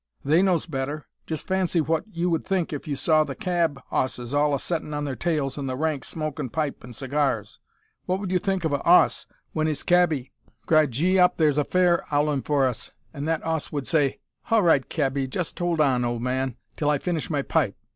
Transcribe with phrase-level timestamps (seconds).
[0.25, 1.05] They knows better.
[1.27, 1.79] Just fancy!
[1.79, 5.15] what would you think if you saw the cab 'osses all a settin' on their
[5.15, 7.59] tails in the rank smokin' pipes an' cigars!
[8.07, 10.31] What would you think of a 'oss w'en 'is cabby
[10.65, 14.17] cried, "Gee up, there's a fare a 'owlin' for us," an' that 'oss would say,
[14.45, 17.75] "Hall right, cabby, just 'old on, hold man, till I finish my pipe"?